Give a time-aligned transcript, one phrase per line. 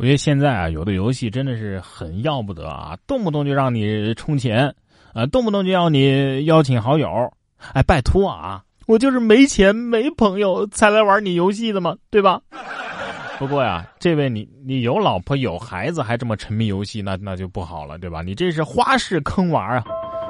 [0.00, 4.74] 我觉得现在啊，有的游戏真的是很要不得啊，动不动就让你充钱，
[5.12, 7.30] 啊，动不动就要你邀请好友。
[7.74, 12.40] 哎，拜托啊，我就是没钱没朋友才来玩你游戏的嘛，对吧？
[13.38, 18.22] 不过呀，这位你你有老婆有孩子还这么沉迷游戏，那那就不好了，对吧？
[18.22, 19.84] 你这是花式坑娃啊！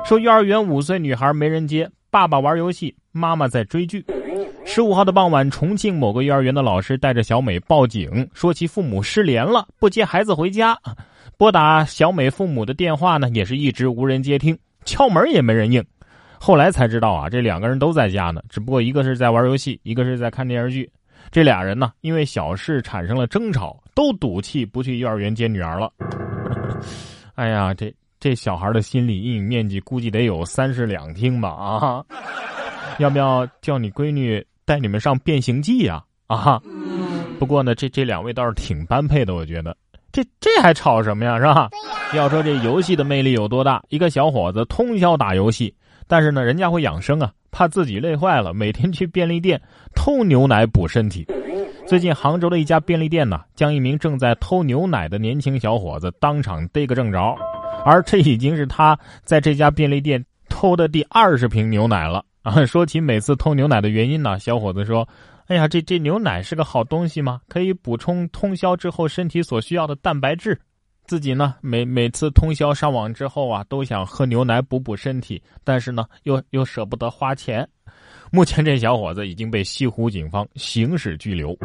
[0.05, 4.05] 说幼儿园五岁女孩没人接，爸爸玩游戏，妈妈在追剧。
[4.73, 10.79] 十五号的傍晚，重庆某个幼儿园的老师带着小美报警，说其父母失联了，不接孩子回家。
[11.37, 15.85] 拨打小美父母的电话呢，也是一直无人接听，敲门也没人应。
[16.39, 20.89] 后来才知道啊，这两个人都在家呢，只不过一个是在玩游戏，一个是在看电视剧。
[21.33, 25.91] 这俩人呢，因为小事产生了争吵，都赌气不去幼儿园接女儿了。
[27.35, 31.49] 哎呀，这这小孩的心理阴影面积估计得有三室两厅吧？
[31.49, 32.05] 啊，
[33.01, 34.47] 要不要叫你闺女？
[34.71, 36.63] 带你们上变形记呀啊！
[37.41, 39.77] 不过呢，这这两位倒是挺般配的，我觉得。
[40.13, 41.69] 这这还吵什么呀，是吧？
[42.15, 45.75] 要说这游戏的魅力有多大，一个小伙子通宵打游戏，
[46.07, 49.61] 但是呢，人家会养生啊，怕自己累坏了，每天去便利店
[49.93, 51.27] 偷牛奶补身体。
[51.85, 57.37] 最近杭州的一家便利店呢，将一名正在偷牛奶的年轻小伙子当场逮个正着，
[57.85, 62.25] 而这已经是他在这家便利店偷的第二十瓶牛奶了。
[62.43, 65.07] 啊， 说起每次偷牛奶的原因呢，小伙子说
[65.49, 67.41] ：“哎呀，这这牛奶是个好东西吗？
[67.49, 70.59] 可以补充通宵之后身体所需要的蛋白质。
[71.05, 77.69] 自己呢，每每次通宵上网之后啊，都想喝牛奶补补身体，但是呢，又又舍不得花钱。
[78.31, 81.57] 目前这小伙子已经被西湖警方刑事拘留。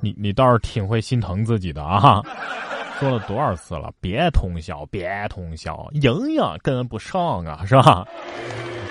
[0.00, 2.20] 你你倒是挺会心疼自己的啊！
[3.02, 8.06] 说了多少次了，别通宵，别通宵，营养跟不上啊，是吧？”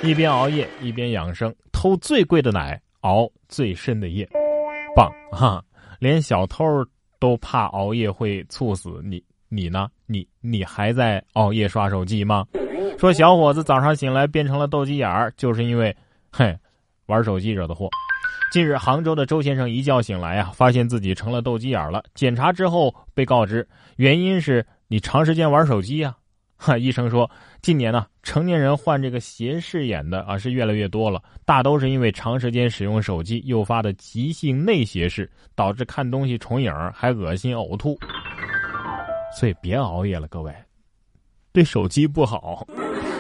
[0.04, 4.28] 一边熬夜一边养生，偷最贵的奶，熬最深的夜，
[4.94, 5.64] 棒哈！
[5.98, 6.66] 连小偷
[7.20, 9.88] 都怕熬夜会猝死，你你呢？
[10.08, 12.46] 你你还在熬夜刷手机吗？
[13.00, 15.96] 说小伙子早上醒来变成了斗鸡眼儿，就是因为，
[16.30, 16.54] 嘿，
[17.06, 17.88] 玩手机惹的祸。
[18.52, 22.04] 近日，杭州的周先生一觉醒来啊，发现自己成了斗鸡眼了。
[22.14, 26.14] 检查之后被告知，原因是你长时间玩手机呀。
[26.58, 37.98] 哈，医生说，近年呢，成年人患这个斜视眼的啊是越来越多了，大都是因为长时间使用手机诱发的急性内斜视，导致看东西重影，还恶心呕吐。
[39.40, 40.54] 所以别熬夜了，各位，
[41.54, 42.68] 对手机不好。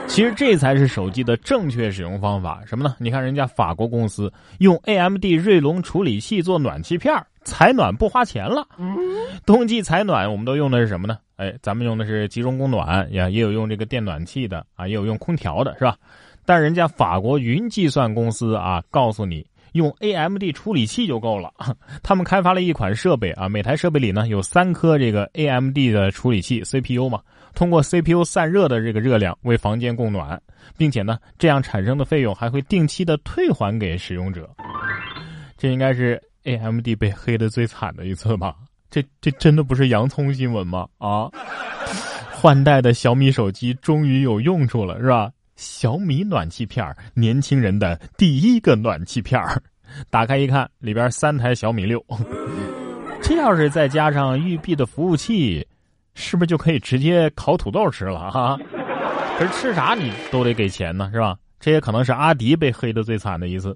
[0.07, 2.95] 其实这才是手机的正确使用方法，什么呢？
[2.99, 7.13] 你看人家法国公司用 AMD 锐龙处理器做暖气片
[7.43, 8.67] 采暖不花钱了。
[9.45, 11.17] 冬季采暖我们都用的是什么呢？
[11.37, 15.95] 哎，咱们用的是集中供暖呀，也有用这个电暖气的啊，也有用空调的，是吧？
[16.45, 21.53] 但人家法国云计算公司啊，告诉你用 AMD 处理器就够了。
[22.03, 27.21] 他们开发了一款设备啊，每台设备里呢有三颗这个 AMD 的处理器 CPU 嘛。
[27.53, 30.41] 通过 CPU 散热的这个热量为房间供暖，
[30.77, 34.49] 并且呢，这样产生的费用还会定期的退还给使用者。
[35.57, 38.55] 这应该是 AMD 被黑的最惨的一次吧？
[38.89, 40.87] 这这真的不是洋葱新闻吗？
[40.97, 41.29] 啊！
[42.31, 45.31] 换代的小米手机终于有用处了，是吧？
[45.55, 46.83] 小米暖气片
[47.13, 49.39] 年轻人的第一个暖气片
[50.09, 52.03] 打开一看，里边三台小米六。
[53.21, 55.65] 这要是再加上育碧的服务器。
[56.13, 58.57] 是不是就可以直接烤土豆吃了哈？
[59.37, 61.35] 可是吃啥你都得给钱呢，是吧？
[61.59, 63.75] 这也可能是阿迪被黑的最惨的一次。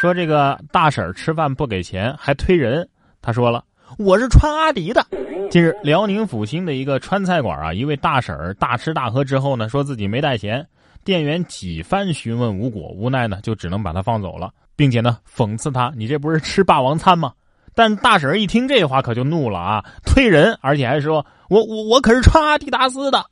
[0.00, 2.86] 说这个大婶吃饭不给钱还推人，
[3.20, 3.64] 他说了
[3.98, 5.06] ：“我是穿阿迪的。”
[5.50, 10.66] 近日，辽宁阜新的一个川菜馆啊，一位大婶大吃大喝之后呢，说自己没带钱，
[11.04, 17.32] 店员几番询问无果，无奈呢就只能把他放走了，并且呢讽刺他：“你这不是吃霸王餐吗？”
[17.74, 23.22] 但大婶一听这话可就怒了啊，推人，而且还说：“我我我可是穿阿迪达斯的。”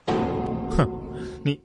[0.77, 0.87] 哼，
[1.43, 1.59] 你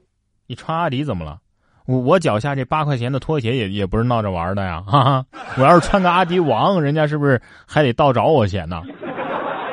[0.46, 1.36] 你穿阿迪怎么了？
[1.84, 4.82] 我我脚下这八块钱的拖鞋也也不是闹着玩的呀！
[4.86, 5.24] 哈哈，
[5.58, 8.82] 我要是穿个阿迪王，人家是不是还得倒找我钱呢？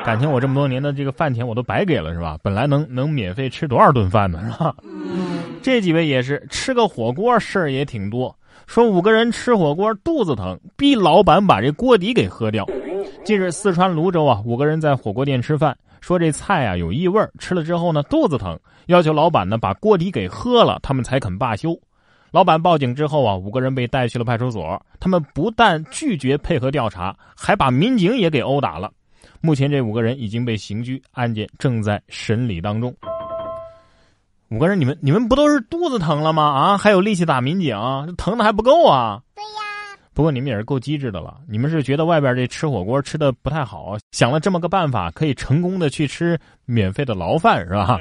[0.04, 2.36] 感情我这么多年的这个饭钱我都白给了是吧？
[2.42, 4.76] 本来能能免费吃多少顿饭呢是吧？
[5.62, 8.36] 这几位也是吃个火锅事儿也挺多，
[8.66, 12.66] 说五个人吃火锅肚子疼，逼老板把这锅底给喝掉。
[13.24, 21.74] 近日，四川泸州啊，五个人在火锅店吃饭，说这菜啊有异味，吃了之后呢肚子疼，要求老板呢把锅底给喝了，他们才肯罢休。
[22.30, 24.78] 老板报警之后啊，五个人被带去了派出所。
[25.00, 28.92] 他们不但拒绝配合调查，还把民警也给殴打了。
[29.40, 32.94] 目前这五个人已经被刑拘，案件正在审理当中。
[34.50, 36.42] 五个人，你们你们不都是肚子疼了吗？
[36.42, 37.74] 啊，还有力气打民警，
[38.18, 39.22] 疼的还不够啊？
[39.34, 39.63] 对呀。
[40.14, 47.98] 不过你们也是够机智的了，你们是觉得外边这吃火锅吃的不太好，想了这么个办法，可以成功的去吃免费的牢饭，是吧？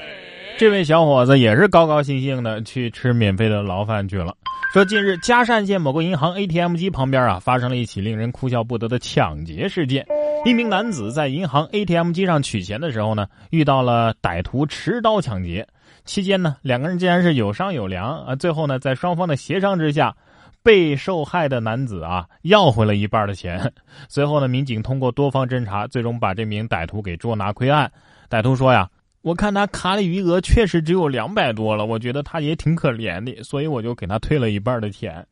[0.60, 4.36] 这位小伙子也是高高兴兴的去吃免费的牢饭去了。
[4.71, 10.06] 说近日嘉善县某个银行 ATM 机旁边啊，发生了一起令人哭笑不得的抢劫事件。
[10.45, 15.68] 一名男子在银行 ATM 机上取钱的时候呢，遇到了歹徒持刀抢劫，
[16.06, 18.36] 期间呢，两个人竟然是有商有量啊。
[18.36, 20.15] 最后呢，在双方的协商之下。
[20.63, 23.71] 被受害的男子啊要回了一半的钱，
[24.07, 27.92] 随后呢，民警通过多方侦查，最终把这名歹徒给捉拿归案。
[28.30, 28.89] 歹徒说呀
[29.21, 35.25] ：“我看他卡里余额确实只有两百多了，我觉得他也挺可怜的，所以我就给他退了一半的钱。”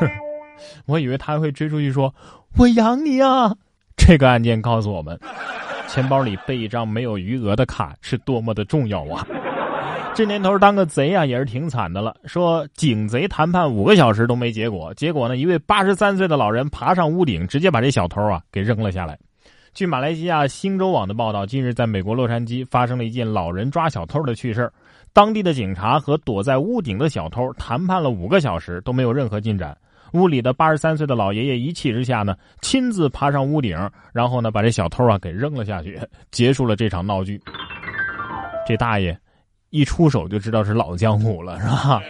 [0.00, 0.08] 哼，
[0.86, 2.12] 我以为他会追出去说
[2.56, 3.54] ：“我养你啊！”
[3.94, 5.18] 这个案件告诉我们，
[5.86, 9.26] 钱包里备一张没有余额的卡是多么的重要啊！
[10.14, 12.16] 这年头当个贼啊也是挺惨的了。
[12.24, 19.16] 说警贼谈判五个小时都没结果，结果呢，一位八十三岁的老人爬上屋顶，直接把这小偷啊给扔了下来。
[19.74, 24.68] 据马来西亚星洲网的报道，近日在美国洛杉矶发生了一件老人抓小偷的趣事
[25.12, 29.76] 当地的警察和躲在屋顶的小偷谈判了五个小时都没有任何进展。
[30.14, 33.78] 屋里的八十三岁的老爷爷一气之下呢，亲自爬上屋顶，
[34.12, 36.00] 然后呢把这小偷啊给扔了下去，
[36.32, 37.40] 结束了这场闹剧。
[38.66, 39.16] 这大爷。
[39.70, 42.00] 一出手就知道是老江湖了，是吧？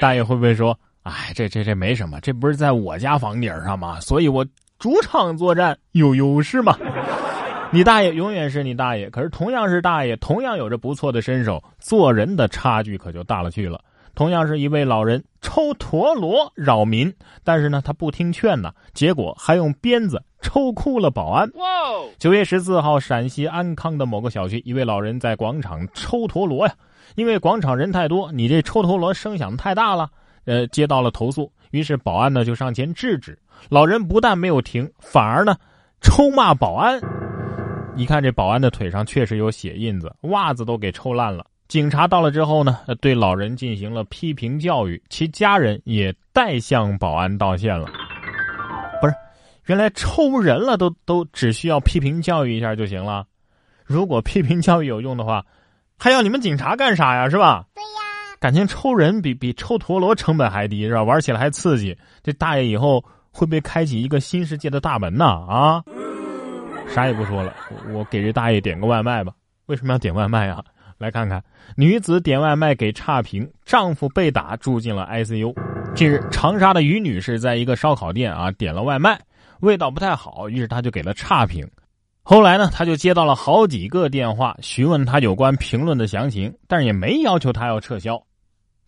[0.00, 3.98] 大爷会不会说：“哎，这这这没什么，这不是在我家房顶上吗？
[4.00, 4.46] 所以我
[4.78, 6.76] 主场作战有优势嘛。”
[7.70, 13.78] 你大爷永远是你大爷，可是同样是大爷，同样有着不错的身手，做人的差距可就大了去了。
[14.14, 17.12] 同样是一位老人抽陀螺扰民，
[17.44, 21.48] 但是呢，他不听劝呐，结果还用鞭子抽哭了保安。
[22.18, 26.74] 九月十四号，陕西安康的某个小区，一位老人在广场抽陀螺呀。
[27.14, 30.08] 因为广场人太多，你这抽陀螺声响太大了，
[30.44, 33.38] 呃，接到了投诉，于是保安呢就上前制止。
[33.68, 35.56] 老人不但没有停，反而呢
[36.00, 37.00] 抽骂保安。
[37.96, 41.44] 一看这保安的腿上确实有血印子，袜子都给抽烂了。
[41.66, 47.88] 警察到了之后呢，对老人进行了批评教育，其家人也代向保安道歉了。
[49.00, 49.14] 不是，
[49.66, 53.26] 原来抽人了都都只需要批评教育一下就行了。
[53.84, 55.44] 如果批评教育有用的话。
[55.98, 57.28] 还要你们警察干啥呀？
[57.28, 57.64] 是吧？
[57.74, 61.02] 对呀，感情抽人比比抽陀螺成本还低，是吧？
[61.02, 61.96] 玩起来还刺激。
[62.22, 65.24] 这大爷以后会不会开启一个新世界的大门呢？
[65.24, 65.82] 啊！
[66.94, 67.52] 啥也不说了，
[67.92, 69.32] 我给这大爷点个外卖吧。
[69.66, 70.64] 为什么要点外卖啊？
[70.98, 71.42] 来看看，
[71.76, 75.54] 女子点外卖给差评，丈夫被打住进了 ICU。
[75.94, 79.20] 近日，长沙的于女士在一个烧烤店啊点了外卖，
[79.60, 81.68] 味道不太好，于是她就给了差评。
[82.30, 88.22] 后来呢，他就接到了好几个电话，询问他有关评论的详情，但是也没要求他要撤销。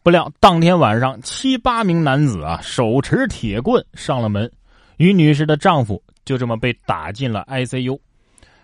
[0.02, 4.52] 不料当天晚上，七八名男子啊，手持铁棍上了门，
[4.98, 7.98] 于女士的丈夫就这么被打进了 ICU。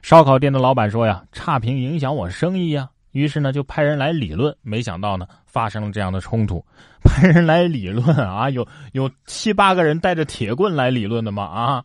[0.02, 4.54] 烧烤店的老板说呀：“差评影响我生意呀。”于是呢，就派人来理论。
[4.60, 6.62] 没想到呢，发生了这样的冲突。
[7.02, 11.44] 派人来理论啊，有有七八个人带着铁棍来理论的吗？
[11.44, 11.84] 啊！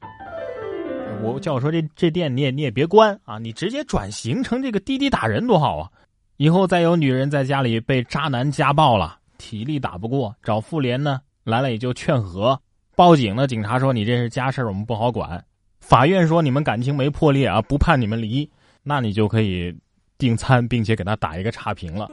[1.22, 5.90] 我叫我说这这店你也你也别关啊，你直接转型成这个滴滴打人多好啊！
[6.38, 12.60] 以后再有女人在家里被渣男家暴了，体力打不过，找妇联呢来了也就劝和，
[12.96, 15.44] 报警呢警察说你这是家事我们不好管，
[15.80, 18.50] 法院说你们感情没破裂啊，不判你们离，
[18.84, 19.76] 那你就可以
[20.18, 22.10] 订餐，并且给他打一个差评了，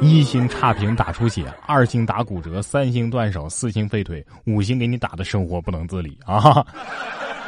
[0.00, 6.64] 一星差评打出血，二星打骨折，三星断手，四星废腿，五星给你打的生活不能自理啊！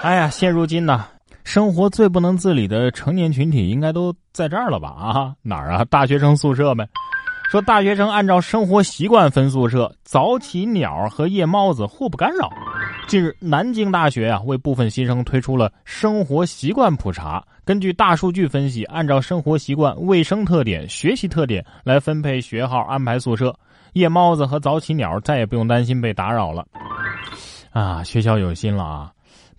[0.04, 1.06] 哎呀，现如今呢，
[1.44, 4.90] 生活最不能自理的成年群体应该都在这儿了吧？
[4.90, 5.82] 啊，哪儿啊？
[5.86, 6.86] 大学生宿舍呗。
[7.50, 12.52] 说大学生按照生活习惯分宿舍，早起鸟和夜猫子互不干扰。
[13.06, 23.58] 近日，南京大学啊为部分新生推出了生活习惯普查，根据大数据分析，按照生活习惯、卫生特点、学习特点来分配学号安排宿舍。
[23.94, 26.62] 夜猫子和早起鸟再也不用担心被打扰了。
[27.70, 29.10] 啊，学校有心了啊！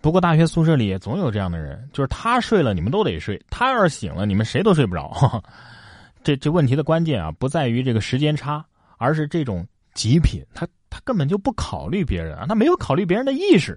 [0.06, 5.42] 不过大学宿舍里也总有这样的人，就是他睡了，你们都得睡；他要是醒了，你们谁都睡不着。
[6.24, 8.64] 这这问题的关键啊，不在于这个时间差，
[9.00, 13.76] 而是这种极品，他他根本就不考虑别人啊，他没有考虑别人的意识。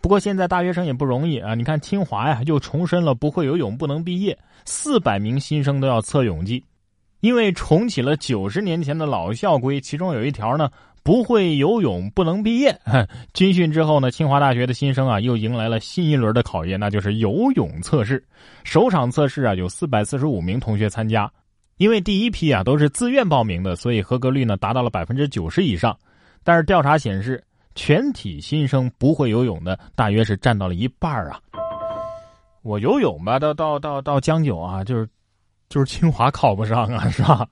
[0.00, 6.60] 不过现在大学生也不容易啊，你看清华呀，又重申了不会游泳不能毕业，四百名新生都要测泳技，
[7.20, 10.68] 因为重启了九十年前的老校规，其中有一条呢。
[11.06, 12.76] 不会游泳不能毕业。
[13.32, 18.20] 军训之后呢，清华大学的新生啊又迎来了新一轮的考验，那就是游泳测试。
[18.64, 21.30] 首场测试啊有四百四十五名同学参加，
[21.76, 25.96] 因为第一批啊都是自愿报名的，所以合格率呢达到了百分之九十以上。
[26.42, 27.40] 但是调查显示，
[27.76, 31.38] 全体新生不会游泳的大约是占到了一半啊。
[32.62, 35.08] 我游泳吧，到到到到将就啊，就是
[35.68, 37.46] 就是清华考不上啊，是吧？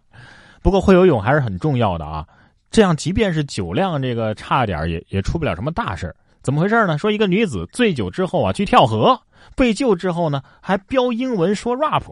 [0.60, 2.26] 不过会游泳还是很重要的啊。
[2.74, 6.12] 这样，即便是酒量这个差点，也也出不了什么大事
[6.42, 6.98] 怎么回事呢？
[6.98, 9.16] 说一个女子醉酒之后啊，去跳河，
[9.54, 12.02] 被救之后呢，还飙英文说 rap。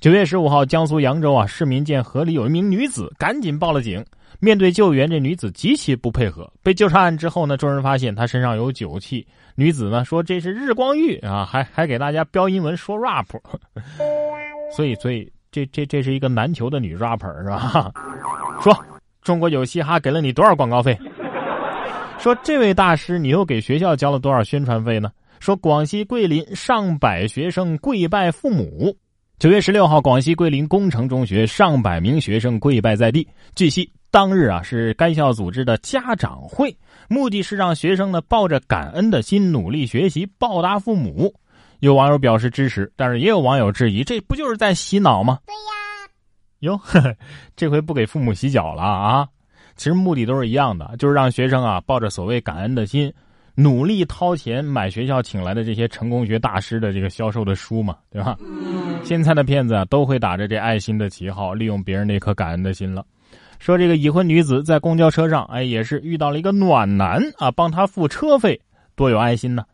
[0.00, 4.04] 九月十五号，江苏扬州啊，市民见河里有一名女子，赶紧报了警。
[4.40, 6.52] 面对救援，这女子极其不配合。
[6.60, 9.24] 被救上岸之后呢，众人发现她身上有酒气。
[9.54, 13.28] 女子呢说这是日光浴啊，还还给大家标英文说 rap。
[14.74, 17.92] 所以，所以这这这是一个难求的女 rapper 是吧？
[18.60, 18.76] 说。
[19.24, 20.96] 中国有嘻哈给了你多少广告费？
[22.18, 25.10] 说这位大师，你又给学校交了多少宣传费呢？
[25.40, 28.96] 说广西桂林上百学生跪拜父母。
[29.38, 33.26] 九月十六号，广西桂林工程中学上百名学生跪拜在地。
[33.54, 36.74] 据悉，当日啊是该校组织的家长会，
[37.08, 41.34] 目的是让学生呢抱着感恩的心努力学习，报答父母。
[41.80, 45.40] 有网友表示支持，但是也有网友质疑，这不就是在洗脑吗？
[45.46, 45.84] 对呀。
[46.64, 46.80] 哟，
[47.54, 49.28] 这回不给父母洗脚了啊！
[49.76, 53.12] 其实目的都是一样的，就是让学生啊抱着所谓感恩的心，
[53.54, 58.36] 努力掏钱买学校请来的这些成功学大师的这个销售的书嘛，对吧？
[59.04, 63.04] 现在的骗子啊都会打着这爱心的旗号，利用别人那颗感恩的心了。
[63.58, 68.60] 说这个已婚女子在公交车上，哎，也是遇到了一个暖男啊，帮她付车费，
[68.94, 69.64] 多有爱心呢。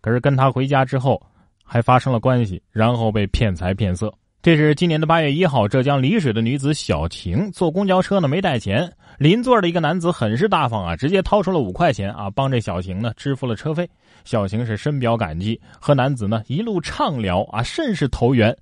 [0.00, 1.20] 可是跟他回家之后，
[1.64, 4.12] 还发生了关系，然后被骗财骗色。
[4.40, 8.88] 这是今年的八月一号，浙江丽水的女子小晴坐公交车呢，没带钱。
[9.18, 13.88] 邻座的一个男子很是大方啊，直接掏出了五块钱啊，帮这小晴呢支付了车费。
[14.24, 18.56] 小晴是深表感激，和男子呢一路畅聊啊，甚是投缘。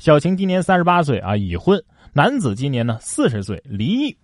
[0.00, 1.78] 小晴今年三十八岁啊，已婚；
[2.12, 4.16] 男子今年呢四十岁，离异。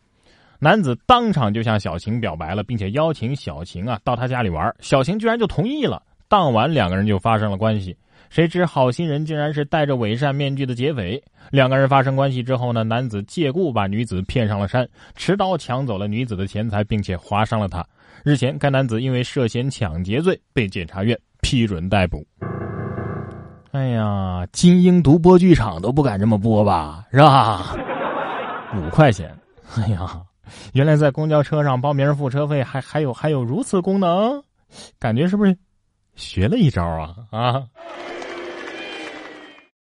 [0.59, 6.03] 男子当场就向小晴表白了，并且邀请小晴啊到他家里玩，小晴居然就同意了。
[6.27, 7.97] 当晚两个人就发生了关系。
[8.31, 11.23] 谁知好心人竟然是戴着伪善面具的劫匪。
[11.51, 17.85] 两个人发生关系之后呢，男子借故把女子骗上了山，持刀抢走了女子的钱财，并且划伤了她。
[18.25, 22.27] 日前，该男子因为涉嫌抢劫罪被检察院批准逮捕。
[23.71, 27.77] 哎呀，金鹰独播剧场都不敢这么播吧，是吧？
[28.77, 29.35] 五块钱，
[29.77, 30.21] 哎呀，
[30.73, 34.43] 原来在公交车上帮别人付车费，还还有还有如此功能，
[34.99, 35.57] 感觉是不是
[36.15, 37.65] 学了一招啊啊？